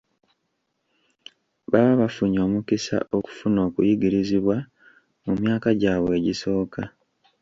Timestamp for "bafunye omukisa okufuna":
2.01-3.59